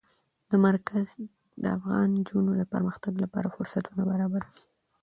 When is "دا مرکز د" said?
0.49-1.63